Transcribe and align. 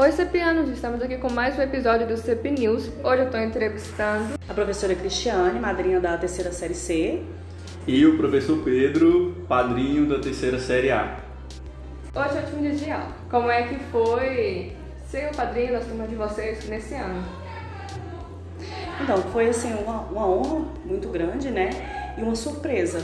Oi, 0.00 0.12
CEPianos! 0.12 0.70
Estamos 0.70 1.02
aqui 1.02 1.16
com 1.16 1.28
mais 1.28 1.58
um 1.58 1.62
episódio 1.62 2.06
do 2.06 2.16
CEP 2.16 2.52
News. 2.52 2.88
Hoje 3.02 3.22
eu 3.22 3.24
estou 3.24 3.40
entrevistando 3.40 4.34
a 4.48 4.54
professora 4.54 4.94
Cristiane, 4.94 5.58
madrinha 5.58 6.00
da 6.00 6.16
terceira 6.16 6.52
série 6.52 6.74
C. 6.74 7.20
E 7.84 8.06
o 8.06 8.16
professor 8.16 8.62
Pedro, 8.62 9.34
padrinho 9.48 10.08
da 10.08 10.20
terceira 10.20 10.60
série 10.60 10.92
A. 10.92 11.18
Hoje 12.14 12.28
é 12.28 12.40
o 12.40 12.44
último 12.44 12.62
dia 12.62 12.74
de 12.76 12.90
aula. 12.92 13.12
Como 13.28 13.50
é 13.50 13.64
que 13.64 13.74
foi 13.90 14.72
ser 15.10 15.32
o 15.32 15.36
padrinho 15.36 15.72
das 15.72 15.84
turmas 15.84 16.08
de 16.08 16.14
vocês 16.14 16.68
nesse 16.68 16.94
ano? 16.94 17.24
Então, 19.02 19.16
foi 19.32 19.48
assim 19.48 19.74
uma, 19.74 20.02
uma 20.02 20.28
honra 20.28 20.64
muito 20.84 21.08
grande, 21.08 21.50
né? 21.50 21.70
E 22.16 22.22
uma 22.22 22.36
surpresa, 22.36 23.00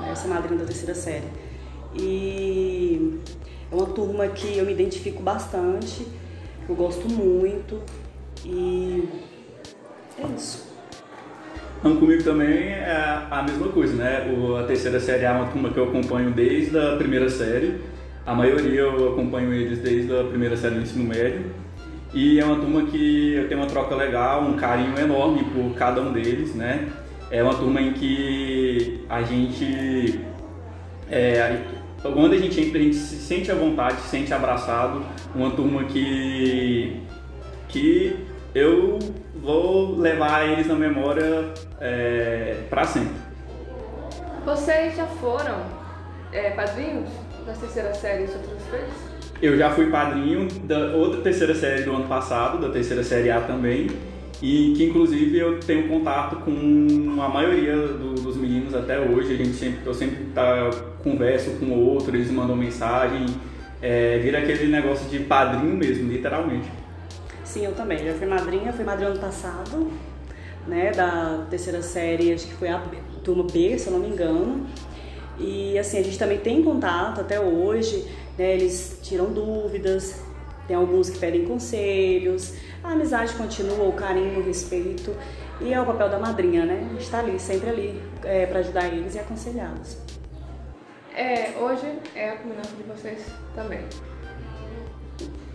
né? 0.00 0.12
ser 0.16 0.26
madrinha 0.26 0.58
da 0.58 0.66
terceira 0.66 0.96
série. 0.96 1.28
E 1.94 3.20
é 3.70 3.74
uma 3.76 3.86
turma 3.86 4.26
que 4.26 4.58
eu 4.58 4.66
me 4.66 4.72
identifico 4.72 5.22
bastante, 5.22 6.04
eu 6.68 6.74
gosto 6.74 7.08
muito 7.08 7.80
e 8.44 9.08
é 10.18 10.26
isso. 10.36 10.72
Então, 11.78 11.96
comigo 11.96 12.22
também 12.22 12.68
é 12.68 13.26
a 13.28 13.42
mesma 13.42 13.68
coisa, 13.68 13.94
né? 13.94 14.32
O, 14.32 14.56
a 14.56 14.62
terceira 14.62 15.00
série 15.00 15.24
é 15.24 15.30
uma 15.32 15.46
turma 15.46 15.70
que 15.70 15.78
eu 15.78 15.84
acompanho 15.84 16.30
desde 16.30 16.78
a 16.78 16.96
primeira 16.96 17.28
série. 17.28 17.80
A 18.24 18.34
maioria 18.34 18.82
eu 18.82 19.12
acompanho 19.12 19.52
eles 19.52 19.80
desde 19.80 20.14
a 20.16 20.22
primeira 20.22 20.56
série 20.56 20.76
do 20.76 20.82
ensino 20.82 21.04
médio. 21.04 21.46
E 22.14 22.38
é 22.38 22.44
uma 22.44 22.56
turma 22.56 22.84
que 22.84 23.34
eu 23.34 23.48
tenho 23.48 23.60
uma 23.60 23.66
troca 23.66 23.96
legal, 23.96 24.42
um 24.42 24.54
carinho 24.54 24.96
enorme 24.96 25.44
por 25.44 25.74
cada 25.74 26.00
um 26.00 26.12
deles, 26.12 26.54
né? 26.54 26.88
É 27.30 27.42
uma 27.42 27.54
turma 27.54 27.80
em 27.80 27.94
que 27.94 29.04
a 29.08 29.22
gente. 29.22 30.20
É, 31.10 31.62
quando 32.10 32.32
a 32.32 32.38
gente 32.38 32.60
entra, 32.60 32.78
a 32.78 32.82
gente 32.82 32.96
se 32.96 33.16
sente 33.16 33.50
à 33.50 33.54
vontade, 33.54 34.00
se 34.00 34.08
sente 34.08 34.34
abraçado. 34.34 35.02
Uma 35.34 35.50
turma 35.52 35.84
que. 35.84 37.00
que 37.68 38.16
eu 38.54 38.98
vou 39.36 39.96
levar 39.98 40.46
eles 40.46 40.66
na 40.66 40.74
memória 40.74 41.52
é, 41.80 42.56
para 42.68 42.84
sempre. 42.84 43.14
Vocês 44.44 44.96
já 44.96 45.06
foram 45.06 45.62
é, 46.32 46.50
padrinhos 46.50 47.08
da 47.46 47.52
terceira 47.52 47.94
série 47.94 48.24
outras 48.24 48.62
vezes? 48.70 49.12
Eu 49.40 49.56
já 49.56 49.70
fui 49.70 49.90
padrinho 49.90 50.48
da 50.64 50.94
outra 50.96 51.20
terceira 51.20 51.54
série 51.54 51.82
do 51.82 51.94
ano 51.94 52.06
passado, 52.06 52.60
da 52.60 52.70
terceira 52.70 53.02
série 53.02 53.30
A 53.30 53.40
também, 53.40 53.88
e 54.42 54.74
que 54.76 54.84
inclusive 54.86 55.38
eu 55.38 55.60
tenho 55.60 55.88
contato 55.88 56.36
com 56.44 57.22
a 57.22 57.28
maioria 57.28 57.76
do, 57.76 58.14
dos 58.14 58.36
meninos 58.36 58.74
até 58.74 58.98
hoje. 58.98 59.34
A 59.34 59.36
gente 59.36 59.54
sempre, 59.54 59.86
eu 59.86 59.94
sempre 59.94 60.24
tá, 60.34 60.68
converso 61.02 61.52
com 61.52 61.66
o 61.66 61.90
outro, 61.90 62.16
eles 62.16 62.28
mandam 62.28 62.56
mensagem, 62.56 63.26
é, 63.80 64.18
vira 64.18 64.38
aquele 64.38 64.66
negócio 64.66 65.08
de 65.08 65.20
padrinho 65.20 65.76
mesmo, 65.76 66.10
literalmente. 66.10 66.68
Sim, 67.44 67.66
eu 67.66 67.72
também. 67.72 68.04
Já 68.04 68.14
fui 68.14 68.26
madrinha, 68.26 68.72
fui 68.72 68.84
madrinha 68.84 69.10
ano 69.10 69.20
passado, 69.20 69.92
né, 70.66 70.90
da 70.90 71.46
terceira 71.48 71.80
série, 71.80 72.32
acho 72.32 72.48
que 72.48 72.54
foi 72.54 72.68
a 72.68 72.82
turma 73.22 73.44
B, 73.44 73.78
se 73.78 73.86
eu 73.86 73.92
não 73.92 74.00
me 74.00 74.08
engano. 74.08 74.66
E 75.38 75.78
assim, 75.78 75.98
a 75.98 76.02
gente 76.02 76.18
também 76.18 76.38
tem 76.38 76.64
contato 76.64 77.20
até 77.20 77.38
hoje, 77.38 78.06
né, 78.36 78.54
eles 78.54 78.98
tiram 79.02 79.26
dúvidas, 79.26 80.20
tem 80.72 80.78
alguns 80.78 81.10
que 81.10 81.18
pedem 81.18 81.44
conselhos, 81.44 82.54
a 82.82 82.92
amizade 82.92 83.34
continua, 83.34 83.86
o 83.86 83.92
carinho, 83.92 84.40
o 84.40 84.42
respeito, 84.42 85.14
e 85.60 85.70
é 85.70 85.78
o 85.78 85.84
papel 85.84 86.08
da 86.08 86.18
madrinha, 86.18 86.64
né? 86.64 86.88
A 86.90 86.94
gente 86.94 87.10
tá 87.10 87.18
ali, 87.18 87.38
sempre 87.38 87.68
ali, 87.68 88.02
é, 88.24 88.46
para 88.46 88.60
ajudar 88.60 88.86
eles 88.86 89.14
e 89.14 89.18
aconselhá-los. 89.18 89.98
É, 91.14 91.50
hoje 91.60 91.98
é 92.16 92.30
a 92.30 92.36
combinação 92.36 92.74
de 92.74 92.84
vocês 92.84 93.26
também. 93.54 93.80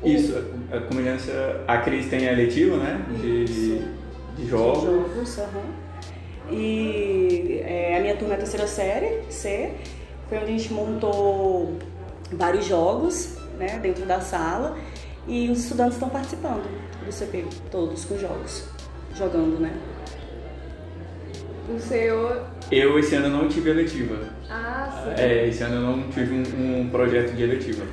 Isso, 0.04 0.38
a 0.72 0.80
combinância, 0.82 1.34
a 1.68 1.80
Cris 1.80 2.08
tem 2.12 2.30
a 2.30 2.34
letiva, 2.34 2.78
né? 2.78 3.04
De, 3.20 3.46
de 4.36 4.48
jogos. 4.48 4.82
De 4.82 4.86
jogos, 4.86 5.38
uhum. 5.40 6.52
E 6.52 7.60
é, 7.66 7.98
a 7.98 8.02
minha 8.02 8.16
turma 8.16 8.36
é 8.36 8.38
a 8.38 8.40
terceira 8.40 8.68
série, 8.68 9.24
C, 9.32 9.74
foi 10.30 10.38
onde 10.38 10.46
a 10.46 10.58
gente 10.58 10.72
montou 10.72 11.76
vários 12.32 12.66
jogos, 12.66 13.36
né, 13.58 13.80
dentro 13.82 14.06
da 14.06 14.22
sala. 14.22 14.78
E 15.28 15.50
os 15.50 15.60
estudantes 15.60 15.96
estão 15.96 16.10
participando 16.10 16.64
do 17.06 17.12
CP, 17.12 17.46
todos 17.70 18.06
com 18.06 18.18
jogos, 18.18 18.70
jogando, 19.16 19.60
né? 19.60 19.74
O 21.70 21.80
seu. 21.80 22.44
Eu 22.72 22.98
esse 22.98 23.16
ano 23.16 23.30
não 23.30 23.50
tive 23.50 23.72
eletiva. 23.72 24.20
Ah, 24.50 24.90
sim. 25.04 25.22
É, 25.22 25.48
esse 25.48 25.64
ano 25.64 25.76
eu 25.76 25.82
não 25.82 26.10
tive 26.10 26.34
um, 26.34 26.82
um 26.82 26.90
projeto 26.90 27.34
de 27.34 27.44
eletiva. 27.44 27.84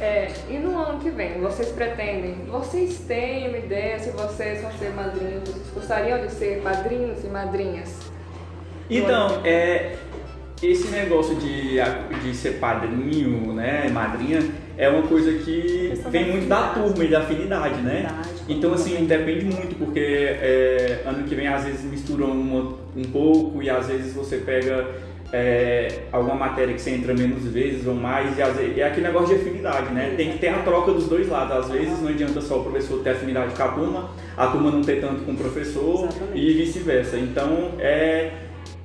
É, 0.00 0.32
e 0.48 0.58
no 0.58 0.76
ano 0.78 0.98
que 1.00 1.10
vem, 1.10 1.40
vocês 1.40 1.68
pretendem, 1.68 2.44
vocês 2.46 2.98
têm 3.06 3.48
uma 3.48 3.58
ideia 3.58 3.98
se 3.98 4.10
vocês 4.10 4.60
vão 4.60 4.72
ser 4.72 4.90
madrinhos, 4.90 5.48
vocês 5.48 5.74
gostariam 5.74 6.26
de 6.26 6.32
ser 6.32 6.60
padrinhos 6.60 7.24
e 7.24 7.28
madrinhas? 7.28 7.98
Então, 8.90 9.40
é, 9.44 9.96
esse 10.66 10.88
negócio 10.88 11.34
de, 11.36 11.76
de 12.22 12.34
ser 12.34 12.52
padrinho, 12.52 13.52
né, 13.52 13.88
madrinha, 13.92 14.40
é 14.76 14.88
uma 14.88 15.02
coisa 15.02 15.32
que 15.32 15.92
vem 16.10 16.30
muito 16.30 16.48
da 16.48 16.68
turma 16.68 17.04
e 17.04 17.08
da 17.08 17.20
afinidade, 17.20 17.80
né? 17.82 18.06
Então, 18.48 18.72
assim, 18.72 19.04
depende 19.04 19.44
muito, 19.44 19.76
porque 19.76 20.00
é, 20.00 21.02
ano 21.04 21.24
que 21.24 21.34
vem 21.34 21.46
às 21.46 21.64
vezes 21.64 21.84
misturam 21.84 22.30
uma, 22.30 22.76
um 22.96 23.04
pouco 23.12 23.62
e 23.62 23.68
às 23.68 23.86
vezes 23.86 24.14
você 24.14 24.38
pega 24.38 24.88
é, 25.32 26.02
alguma 26.12 26.34
matéria 26.34 26.74
que 26.74 26.80
você 26.80 26.90
entra 26.90 27.14
menos 27.14 27.44
vezes 27.44 27.86
ou 27.86 27.94
mais, 27.94 28.36
e, 28.36 28.42
às 28.42 28.54
vezes, 28.56 28.76
é 28.76 28.84
aquele 28.84 29.06
negócio 29.06 29.34
de 29.34 29.40
afinidade, 29.40 29.92
né? 29.92 30.14
Tem 30.16 30.32
que 30.32 30.38
ter 30.38 30.48
a 30.48 30.58
troca 30.58 30.92
dos 30.92 31.08
dois 31.08 31.28
lados. 31.28 31.56
Às 31.56 31.70
vezes 31.70 32.00
não 32.00 32.08
adianta 32.08 32.40
só 32.40 32.60
o 32.60 32.64
professor 32.64 33.02
ter 33.02 33.10
afinidade 33.10 33.54
com 33.54 33.62
a 33.62 33.68
turma, 33.68 34.10
a 34.36 34.46
turma 34.48 34.70
não 34.70 34.82
ter 34.82 35.00
tanto 35.00 35.22
com 35.22 35.32
o 35.32 35.36
professor 35.36 36.04
Exatamente. 36.04 36.38
e 36.38 36.54
vice-versa. 36.54 37.18
Então, 37.18 37.72
é 37.78 38.30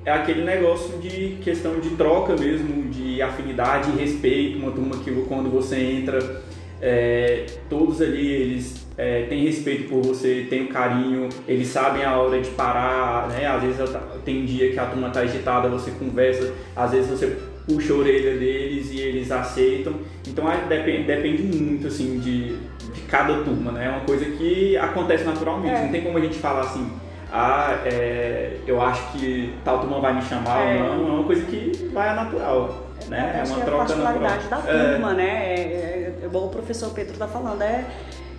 é 0.08 0.10
aquele 0.10 0.42
negócio 0.42 0.98
de 0.98 1.36
questão 1.42 1.78
de 1.80 1.90
troca 1.90 2.34
mesmo, 2.34 2.90
de 2.90 3.20
afinidade 3.20 3.90
e 3.90 4.00
respeito, 4.00 4.58
uma 4.58 4.72
turma 4.72 4.96
que 5.04 5.10
quando 5.28 5.50
você 5.50 5.76
entra, 5.76 6.42
é, 6.80 7.44
todos 7.68 8.00
ali 8.00 8.26
eles 8.26 8.86
é, 8.96 9.26
têm 9.28 9.44
respeito 9.44 9.86
por 9.90 10.02
você, 10.02 10.46
têm 10.48 10.62
um 10.62 10.68
carinho, 10.68 11.28
eles 11.46 11.68
sabem 11.68 12.04
a 12.04 12.16
hora 12.16 12.40
de 12.40 12.48
parar, 12.50 13.28
né? 13.28 13.46
Às 13.46 13.62
vezes 13.62 13.96
tem 14.24 14.46
dia 14.46 14.72
que 14.72 14.78
a 14.78 14.86
turma 14.86 15.08
está 15.08 15.20
agitada, 15.20 15.68
você 15.68 15.90
conversa, 15.90 16.54
às 16.74 16.90
vezes 16.92 17.10
você 17.10 17.36
puxa 17.66 17.92
a 17.92 17.96
orelha 17.96 18.38
deles 18.38 18.90
e 18.90 19.00
eles 19.00 19.30
aceitam. 19.30 19.92
Então 20.26 20.46
depende, 20.70 21.02
depende 21.02 21.42
muito 21.42 21.86
assim 21.86 22.18
de, 22.18 22.56
de 22.94 23.00
cada 23.08 23.42
turma, 23.44 23.72
né? 23.72 23.84
É 23.84 23.90
uma 23.90 24.06
coisa 24.06 24.24
que 24.24 24.74
acontece 24.78 25.24
naturalmente, 25.24 25.74
é. 25.74 25.82
não 25.82 25.92
tem 25.92 26.00
como 26.00 26.16
a 26.16 26.20
gente 26.22 26.38
falar 26.38 26.62
assim 26.62 26.90
ah, 27.30 27.78
é, 27.84 28.58
eu 28.66 28.80
acho 28.80 29.12
que 29.12 29.54
tal 29.64 29.80
turma 29.80 30.00
vai 30.00 30.14
me 30.14 30.22
chamar 30.22 30.60
é. 30.62 30.82
ou 30.82 30.96
não, 30.96 31.08
é 31.08 31.10
uma 31.10 31.24
coisa 31.24 31.44
que 31.44 31.90
vai 31.92 32.08
a 32.08 32.14
natural. 32.14 32.88
Né? 33.06 33.32
É, 33.36 33.40
é 33.40 33.44
uma 33.44 33.64
troca 33.64 33.70
é 33.70 33.74
a 33.74 33.78
particularidade 33.78 34.48
natural. 34.48 34.76
da 34.76 34.90
turma, 34.90 35.14
né? 35.14 35.54
É, 35.54 35.60
é, 35.60 36.18
é, 36.22 36.26
o 36.26 36.48
professor 36.48 36.90
Pedro 36.92 37.12
está 37.12 37.28
falando, 37.28 37.62
é, 37.62 37.84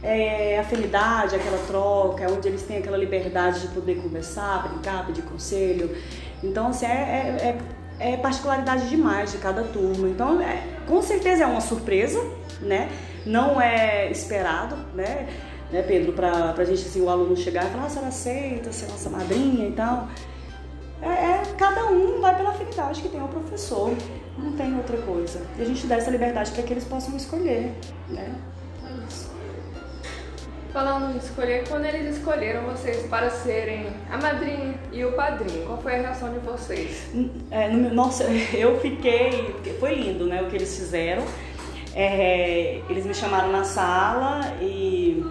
é 0.01 0.59
afinidade, 0.59 1.35
aquela 1.35 1.57
troca, 1.67 2.23
é 2.23 2.27
onde 2.27 2.47
eles 2.47 2.63
têm 2.63 2.77
aquela 2.77 2.97
liberdade 2.97 3.61
de 3.61 3.67
poder 3.67 3.95
conversar, 4.01 4.67
brincar, 4.67 5.05
pedir 5.05 5.23
conselho. 5.23 5.95
Então, 6.43 6.67
assim, 6.67 6.85
é, 6.85 7.57
é, 7.99 8.11
é 8.13 8.17
particularidade 8.17 8.89
demais 8.89 9.31
de 9.31 9.37
cada 9.37 9.63
turma. 9.63 10.07
Então, 10.07 10.41
é, 10.41 10.63
com 10.87 11.01
certeza 11.01 11.43
é 11.43 11.45
uma 11.45 11.61
surpresa, 11.61 12.19
né? 12.61 12.89
Não 13.25 13.61
é 13.61 14.09
esperado, 14.09 14.75
né? 14.95 15.27
Né, 15.71 15.83
Pedro, 15.83 16.13
para 16.13 16.53
a 16.57 16.63
gente, 16.63 16.81
assim, 16.81 17.01
o 17.01 17.09
aluno 17.09 17.35
chegar 17.35 17.65
e 17.65 17.69
falar, 17.69 17.85
ah, 17.85 17.89
você 17.89 17.99
aceita 17.99 18.71
ser 18.71 18.87
nossa 18.87 19.09
madrinha 19.09 19.67
e 19.67 19.71
tal. 19.71 20.07
É, 21.01 21.07
é, 21.07 21.41
cada 21.57 21.85
um 21.85 22.19
vai 22.19 22.35
pela 22.35 22.49
afinidade 22.49 23.01
que 23.01 23.09
tem 23.09 23.21
ao 23.21 23.27
professor, 23.27 23.95
não 24.37 24.53
tem 24.53 24.75
outra 24.75 24.97
coisa. 24.97 25.41
E 25.57 25.61
a 25.61 25.65
gente 25.65 25.87
dá 25.87 25.95
essa 25.95 26.11
liberdade 26.11 26.51
para 26.51 26.63
que 26.63 26.73
eles 26.73 26.83
possam 26.83 27.15
escolher, 27.15 27.71
né? 28.09 28.35
É 28.83 29.07
isso. 29.07 29.29
Falando 30.73 31.15
em 31.15 31.17
escolher, 31.17 31.67
quando 31.67 31.85
eles 31.85 32.17
escolheram 32.17 32.63
vocês 32.63 33.07
para 33.07 33.29
serem 33.29 33.87
a 34.11 34.17
madrinha 34.17 34.75
e 34.91 35.03
o 35.03 35.13
padrinho, 35.13 35.65
qual 35.65 35.81
foi 35.81 35.95
a 35.95 36.01
reação 36.01 36.31
de 36.33 36.39
vocês? 36.39 37.09
É, 37.49 37.69
no, 37.69 37.93
nossa, 37.93 38.25
eu 38.53 38.79
fiquei. 38.79 39.55
Foi 39.79 39.95
lindo, 39.95 40.25
né? 40.25 40.41
O 40.41 40.47
que 40.47 40.57
eles 40.57 40.75
fizeram. 40.75 41.23
É, 41.95 42.81
eles 42.87 43.05
me 43.05 43.13
chamaram 43.15 43.51
na 43.51 43.63
sala 43.63 44.41
e 44.61 45.25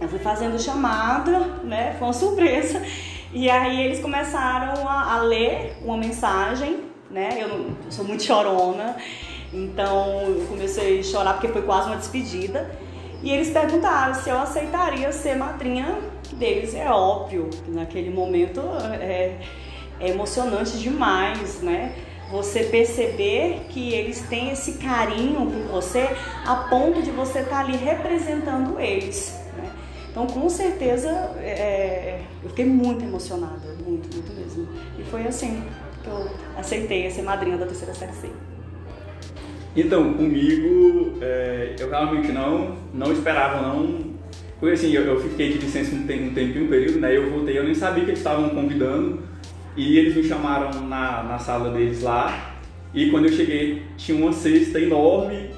eu 0.00 0.08
fui 0.08 0.18
fazendo 0.18 0.60
chamada, 0.60 1.38
né? 1.62 1.94
Foi 1.98 2.08
uma 2.08 2.14
surpresa. 2.14 2.82
E 3.32 3.50
aí 3.50 3.84
eles 3.84 4.00
começaram 4.00 4.88
a, 4.88 5.14
a 5.14 5.22
ler 5.22 5.76
uma 5.82 5.96
mensagem, 5.96 6.84
né? 7.10 7.36
Eu, 7.40 7.48
não, 7.48 7.56
eu 7.84 7.90
sou 7.90 8.04
muito 8.04 8.22
chorona, 8.22 8.96
então 9.52 10.20
eu 10.22 10.46
comecei 10.48 11.00
a 11.00 11.02
chorar 11.02 11.32
porque 11.34 11.48
foi 11.48 11.62
quase 11.62 11.88
uma 11.88 11.96
despedida. 11.96 12.70
E 13.22 13.30
eles 13.30 13.50
perguntaram 13.50 14.14
se 14.14 14.28
eu 14.28 14.38
aceitaria 14.38 15.10
ser 15.10 15.36
madrinha 15.36 15.98
deles. 16.34 16.74
É 16.74 16.88
óbvio 16.90 17.48
que 17.50 17.70
naquele 17.70 18.10
momento 18.10 18.60
é, 19.00 19.38
é 19.98 20.08
emocionante 20.10 20.78
demais, 20.78 21.62
né? 21.62 21.94
você 22.30 22.64
perceber 22.64 23.66
que 23.68 23.92
eles 23.92 24.22
têm 24.22 24.50
esse 24.50 24.78
carinho 24.78 25.50
por 25.50 25.80
você 25.80 26.08
a 26.44 26.56
ponto 26.68 27.02
de 27.02 27.10
você 27.10 27.40
estar 27.40 27.50
tá 27.50 27.60
ali 27.60 27.76
representando 27.76 28.80
eles. 28.80 29.43
Então, 30.14 30.28
com 30.28 30.48
certeza, 30.48 31.10
é, 31.40 32.20
eu 32.40 32.48
fiquei 32.48 32.64
muito 32.64 33.04
emocionada, 33.04 33.74
muito, 33.84 34.14
muito 34.14 34.32
mesmo. 34.32 34.68
E 34.96 35.02
foi 35.02 35.26
assim 35.26 35.60
que 36.04 36.08
eu 36.08 36.30
aceitei 36.56 37.10
ser 37.10 37.22
madrinha 37.22 37.56
da 37.56 37.66
terceira 37.66 37.92
série 37.92 38.12
C. 38.12 38.28
Então, 39.74 40.14
comigo, 40.14 41.18
é, 41.20 41.74
eu 41.80 41.90
realmente 41.90 42.30
não, 42.30 42.76
não 42.94 43.12
esperava, 43.12 43.60
não. 43.60 44.14
Porque 44.60 44.74
assim, 44.74 44.92
eu, 44.92 45.02
eu 45.02 45.20
fiquei 45.20 45.52
de 45.52 45.58
licença 45.58 45.96
um, 45.96 46.06
tempo, 46.06 46.26
um 46.26 46.32
tempinho, 46.32 46.66
um 46.66 46.68
período, 46.68 47.00
né? 47.00 47.16
Eu 47.16 47.28
voltei, 47.28 47.58
eu 47.58 47.64
nem 47.64 47.74
sabia 47.74 48.04
que 48.04 48.10
eles 48.10 48.20
estavam 48.20 48.50
convidando. 48.50 49.20
E 49.76 49.98
eles 49.98 50.14
me 50.14 50.22
chamaram 50.22 50.80
na, 50.82 51.24
na 51.24 51.38
sala 51.40 51.72
deles 51.72 52.02
lá. 52.02 52.54
E 52.94 53.10
quando 53.10 53.26
eu 53.26 53.32
cheguei, 53.32 53.82
tinha 53.96 54.16
uma 54.16 54.32
cesta 54.32 54.78
enorme 54.78 55.50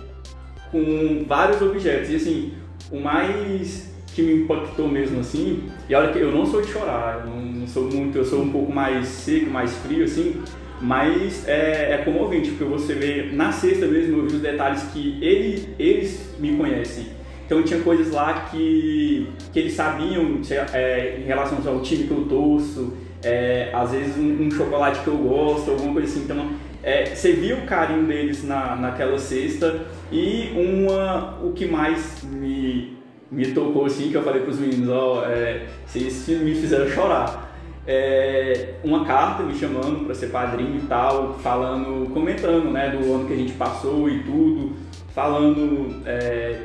com 0.72 1.26
vários 1.28 1.60
objetos. 1.60 2.08
E 2.08 2.16
assim, 2.16 2.54
o 2.90 2.98
mais 2.98 3.94
que 4.16 4.22
me 4.22 4.32
impactou 4.32 4.88
mesmo 4.88 5.20
assim, 5.20 5.64
e 5.86 5.94
olha 5.94 6.10
que 6.10 6.18
eu 6.18 6.32
não 6.32 6.46
sou 6.46 6.62
de 6.62 6.68
chorar, 6.68 7.26
eu 7.26 7.30
não 7.30 7.66
sou 7.66 7.84
muito, 7.84 8.16
eu 8.16 8.24
sou 8.24 8.40
um 8.40 8.48
pouco 8.50 8.72
mais 8.72 9.06
seco, 9.06 9.50
mais 9.50 9.76
frio 9.76 10.04
assim, 10.04 10.42
mas 10.80 11.46
é, 11.46 11.92
é 11.92 12.02
comovente, 12.02 12.48
porque 12.52 12.64
você 12.64 12.94
vê 12.94 13.28
na 13.34 13.52
sexta 13.52 13.86
mesmo, 13.86 14.16
eu 14.16 14.26
vi 14.26 14.36
os 14.36 14.40
detalhes 14.40 14.84
que 14.84 15.18
ele, 15.22 15.68
eles 15.78 16.34
me 16.38 16.56
conhecem. 16.56 17.08
Então 17.44 17.62
tinha 17.62 17.80
coisas 17.80 18.10
lá 18.10 18.48
que, 18.50 19.28
que 19.52 19.58
eles 19.58 19.74
sabiam 19.74 20.40
é, 20.72 21.18
em 21.20 21.24
relação 21.24 21.58
ao 21.66 21.82
time 21.82 22.04
que 22.04 22.10
eu 22.10 22.24
torço, 22.24 22.94
é, 23.22 23.68
às 23.74 23.90
vezes 23.90 24.16
um, 24.16 24.46
um, 24.46 24.50
chocolate 24.50 25.00
que 25.00 25.08
eu 25.08 25.16
gosto, 25.18 25.72
alguma 25.72 25.92
coisa 25.92 26.08
assim. 26.08 26.24
Então 26.24 26.52
é, 26.82 27.14
você 27.14 27.32
viu 27.32 27.58
o 27.58 27.66
carinho 27.66 28.06
deles 28.06 28.42
na, 28.42 28.76
naquela 28.76 29.18
cesta 29.18 29.86
e 30.10 30.52
uma, 30.56 31.38
o 31.42 31.52
que 31.52 31.66
mais 31.66 32.22
me, 32.24 32.95
me 33.30 33.52
tocou 33.52 33.86
assim, 33.86 34.10
que 34.10 34.16
eu 34.16 34.22
falei 34.22 34.42
para 34.42 34.50
os 34.50 34.58
meninos, 34.58 34.88
ó, 34.88 35.24
é, 35.26 35.66
vocês 35.86 36.28
me 36.28 36.54
fizeram 36.54 36.88
chorar. 36.88 37.44
É, 37.86 38.74
uma 38.82 39.04
carta 39.04 39.44
me 39.44 39.54
chamando 39.54 40.04
para 40.04 40.14
ser 40.14 40.28
padrinho 40.28 40.80
e 40.82 40.86
tal, 40.86 41.34
falando, 41.34 42.12
comentando, 42.12 42.70
né, 42.70 42.90
do 42.90 43.14
ano 43.14 43.26
que 43.26 43.32
a 43.32 43.36
gente 43.36 43.52
passou 43.52 44.08
e 44.08 44.24
tudo, 44.24 44.72
falando, 45.14 46.02
é, 46.04 46.62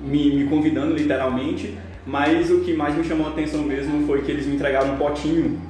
me, 0.00 0.34
me 0.34 0.48
convidando 0.48 0.94
literalmente, 0.94 1.76
mas 2.06 2.50
o 2.50 2.60
que 2.60 2.72
mais 2.72 2.94
me 2.94 3.04
chamou 3.04 3.26
a 3.26 3.30
atenção 3.30 3.62
mesmo 3.62 4.06
foi 4.06 4.22
que 4.22 4.30
eles 4.30 4.46
me 4.46 4.54
entregaram 4.54 4.94
um 4.94 4.96
potinho 4.96 5.60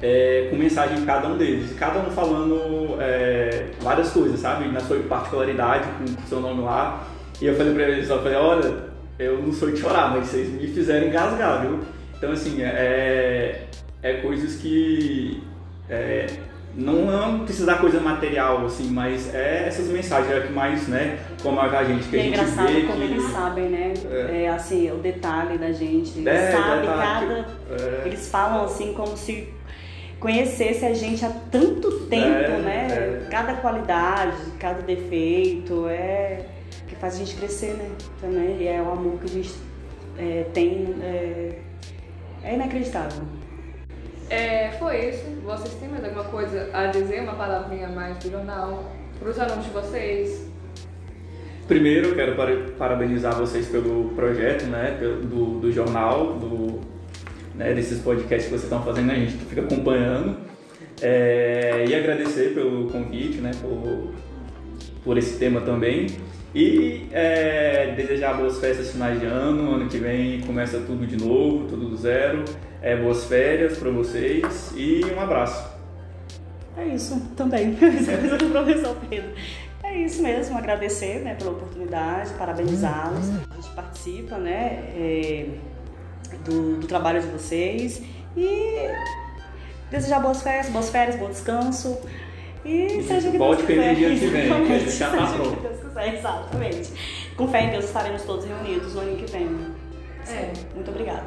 é, 0.00 0.48
com 0.50 0.56
mensagem 0.56 1.00
de 1.00 1.04
cada 1.04 1.28
um 1.28 1.36
deles, 1.36 1.76
cada 1.78 2.00
um 2.00 2.10
falando 2.10 2.96
é, 3.00 3.66
várias 3.80 4.10
coisas, 4.10 4.40
sabe, 4.40 4.68
na 4.68 4.80
sua 4.80 4.98
particularidade, 5.00 5.88
com 5.98 6.04
o 6.04 6.26
seu 6.26 6.40
nome 6.40 6.62
lá, 6.62 7.06
e 7.40 7.46
eu 7.46 7.54
falei 7.54 7.74
para 7.74 7.82
eles, 7.84 8.08
eu 8.08 8.22
falei, 8.22 8.38
olha, 8.38 8.88
eu 9.18 9.42
não 9.42 9.52
sou 9.52 9.70
de 9.70 9.78
chorar, 9.78 10.10
mas 10.10 10.28
vocês 10.28 10.48
me 10.48 10.66
fizeram 10.68 11.08
engasgar, 11.08 11.62
viu? 11.62 11.80
Então, 12.16 12.32
assim, 12.32 12.62
é, 12.62 13.64
é 14.02 14.12
coisas 14.14 14.56
que 14.56 15.42
é, 15.88 16.26
não, 16.74 17.06
não 17.06 17.44
precisa 17.44 17.66
da 17.66 17.76
coisa 17.76 18.00
material, 18.00 18.64
assim, 18.66 18.90
mas 18.90 19.34
é 19.34 19.66
essas 19.66 19.88
mensagens 19.88 20.30
é 20.32 20.40
que 20.40 20.52
mais, 20.52 20.86
né, 20.86 21.18
como 21.42 21.58
a 21.60 21.84
gente 21.84 22.08
que 22.08 22.16
e 22.16 22.18
a 22.18 22.22
é 22.22 22.24
gente 22.24 22.34
engraçado 22.34 22.72
vê 22.72 22.82
como 22.82 22.98
que... 22.98 23.04
eles 23.04 23.24
sabem, 23.24 23.68
né, 23.68 23.94
é. 24.10 24.42
é 24.44 24.48
assim, 24.48 24.90
o 24.90 24.96
detalhe 24.98 25.58
da 25.58 25.72
gente, 25.72 26.18
eles 26.18 26.26
é, 26.26 26.52
sabem 26.52 26.86
cada... 26.86 27.34
É. 27.70 28.02
Eles 28.06 28.28
falam 28.28 28.64
assim 28.64 28.92
como 28.92 29.16
se 29.16 29.48
conhecesse 30.20 30.84
a 30.84 30.94
gente 30.94 31.24
há 31.24 31.30
tanto 31.50 32.06
tempo, 32.06 32.26
é, 32.26 32.58
né, 32.58 32.86
é. 32.90 33.28
cada 33.30 33.54
qualidade, 33.54 34.36
cada 34.58 34.82
defeito, 34.82 35.86
é 35.88 36.44
faz 36.98 37.14
a 37.14 37.18
gente 37.18 37.36
crescer, 37.36 37.74
né, 37.74 37.90
também, 38.20 38.62
e 38.62 38.68
é 38.68 38.82
o 38.82 38.92
amor 38.92 39.18
que 39.18 39.26
a 39.26 39.28
gente 39.28 39.54
tem 40.52 40.96
é 42.42 42.54
inacreditável. 42.54 43.22
É, 44.30 44.70
foi 44.72 45.08
isso. 45.08 45.24
Vocês 45.44 45.74
têm 45.74 45.88
mais 45.88 46.04
alguma 46.04 46.24
coisa 46.24 46.68
a 46.72 46.86
dizer, 46.86 47.22
uma 47.22 47.34
palavrinha 47.34 47.86
a 47.86 47.90
mais 47.90 48.16
do 48.18 48.30
jornal, 48.30 48.92
para 49.18 49.30
os 49.30 49.38
alunos 49.38 49.64
de 49.64 49.70
vocês? 49.70 50.48
Primeiro, 51.66 52.08
eu 52.08 52.14
quero 52.14 52.34
parabenizar 52.78 53.34
vocês 53.36 53.66
pelo 53.66 54.10
projeto 54.10 54.64
né, 54.64 54.98
do, 55.00 55.60
do 55.60 55.72
jornal, 55.72 56.34
do, 56.34 56.80
né, 57.54 57.74
desses 57.74 58.00
podcasts 58.00 58.44
que 58.44 58.50
vocês 58.50 58.64
estão 58.64 58.82
fazendo, 58.82 59.10
a 59.10 59.14
gente 59.14 59.32
fica 59.32 59.62
acompanhando. 59.62 60.48
É, 61.00 61.84
e 61.86 61.94
agradecer 61.94 62.54
pelo 62.54 62.88
convite, 62.90 63.38
né, 63.38 63.52
por, 63.60 64.12
por 65.08 65.16
esse 65.16 65.38
tema 65.38 65.62
também. 65.62 66.06
E 66.54 67.08
é, 67.12 67.94
desejar 67.96 68.34
boas 68.34 68.58
festas 68.58 68.90
finais 68.90 69.18
de 69.18 69.24
ano, 69.24 69.76
ano 69.76 69.88
que 69.88 69.96
vem 69.96 70.42
começa 70.42 70.80
tudo 70.80 71.06
de 71.06 71.16
novo, 71.16 71.66
tudo 71.66 71.88
do 71.88 71.96
zero. 71.96 72.44
É, 72.82 72.94
boas 72.94 73.24
férias 73.24 73.78
para 73.78 73.88
vocês 73.88 74.70
e 74.76 75.00
um 75.06 75.18
abraço. 75.18 75.66
É 76.76 76.84
isso, 76.88 77.18
também. 77.34 77.70
do 78.38 78.50
professor 78.52 78.94
Pedro. 79.08 79.30
É 79.82 79.96
isso 79.96 80.22
mesmo, 80.22 80.58
agradecer 80.58 81.20
né, 81.20 81.34
pela 81.36 81.52
oportunidade, 81.52 82.34
parabenizá-los. 82.34 83.30
A 83.50 83.54
gente 83.54 83.70
participa 83.74 84.36
né, 84.36 84.92
é, 84.94 85.46
do, 86.44 86.80
do 86.80 86.86
trabalho 86.86 87.22
de 87.22 87.28
vocês 87.28 88.02
e 88.36 88.90
desejar 89.90 90.20
boas 90.20 90.42
férias, 90.42 90.68
boas 90.68 90.90
férias, 90.90 91.16
bom 91.16 91.30
descanso. 91.30 91.98
E 92.64 93.02
seja 93.02 93.28
o 93.28 93.32
que 93.32 93.38
Pode 93.38 93.62
Deus 93.62 93.66
quiser. 93.68 93.94
dia 93.94 94.08
que 94.10 94.26
vem, 94.26 94.66
que 94.66 94.72
a 94.72 94.78
gente 94.78 94.90
já 94.90 95.10
tá 95.10 95.26
pronto. 95.26 95.60
Deus 95.60 95.80
quiser, 95.80 96.14
exatamente. 96.14 96.92
Com 97.36 97.48
fé 97.48 97.62
em 97.64 97.70
Deus 97.70 97.84
estaremos 97.84 98.22
todos 98.22 98.44
reunidos 98.44 98.94
no 98.94 99.00
ano 99.00 99.16
que 99.16 99.30
vem. 99.30 99.48
É. 100.28 100.52
Muito 100.74 100.90
obrigada. 100.90 101.26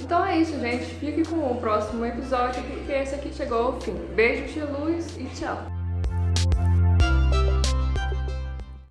Então 0.00 0.24
é 0.24 0.38
isso, 0.38 0.58
gente. 0.58 0.84
Fique 0.84 1.22
com 1.28 1.36
o 1.36 1.56
próximo 1.56 2.04
episódio, 2.04 2.62
porque 2.62 2.92
esse 2.92 3.14
aqui 3.14 3.32
chegou 3.32 3.58
ao 3.58 3.80
fim. 3.80 3.94
Beijo, 4.14 4.52
tia 4.52 4.64
Luz 4.64 5.16
e 5.16 5.24
tchau. 5.26 5.58